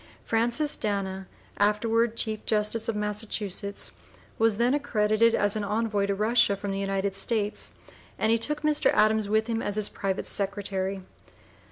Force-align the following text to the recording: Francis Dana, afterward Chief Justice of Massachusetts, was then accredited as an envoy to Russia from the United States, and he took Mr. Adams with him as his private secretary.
Francis 0.25 0.75
Dana, 0.75 1.27
afterward 1.59 2.17
Chief 2.17 2.43
Justice 2.47 2.89
of 2.89 2.95
Massachusetts, 2.95 3.91
was 4.39 4.57
then 4.57 4.73
accredited 4.73 5.35
as 5.35 5.55
an 5.55 5.63
envoy 5.63 6.07
to 6.07 6.15
Russia 6.15 6.55
from 6.57 6.71
the 6.71 6.79
United 6.79 7.13
States, 7.13 7.77
and 8.17 8.31
he 8.31 8.39
took 8.39 8.63
Mr. 8.63 8.91
Adams 8.95 9.29
with 9.29 9.45
him 9.45 9.61
as 9.61 9.75
his 9.75 9.89
private 9.89 10.25
secretary. 10.25 11.03